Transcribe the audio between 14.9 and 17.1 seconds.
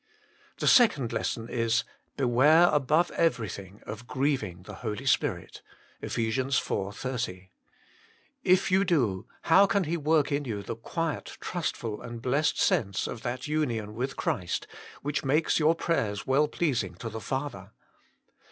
which makes your prayers well pleasing to